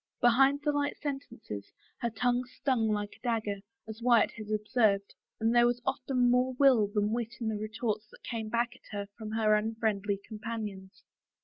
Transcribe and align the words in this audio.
Behind 0.19 0.59
the 0.63 0.71
light 0.71 0.97
sentences 0.97 1.71
her 1.99 2.09
tongue 2.09 2.43
stung 2.45 2.87
like 2.87 3.17
a 3.17 3.21
dagger, 3.23 3.57
as 3.87 4.01
Wyatt 4.01 4.31
had 4.31 4.49
observed, 4.49 5.13
and 5.39 5.53
there 5.53 5.67
was 5.67 5.79
often 5.85 6.31
more 6.31 6.53
will 6.53 6.87
than 6.87 7.11
wit 7.11 7.35
in 7.39 7.49
the 7.49 7.55
retorts 7.59 8.07
that 8.09 8.23
came 8.23 8.49
back 8.49 8.75
at 8.75 8.97
her 8.97 9.05
from 9.15 9.33
her 9.33 9.53
unfriendly 9.53 10.19
companions. 10.27 11.03